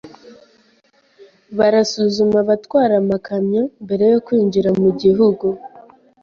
barasuzuma 1.57 2.37
abatwara 2.43 2.93
amakamyo 3.03 3.63
mbere 3.83 4.05
yo 4.13 4.19
kwinjira 4.25 4.69
mu 4.81 4.89
gihugu. 5.01 5.47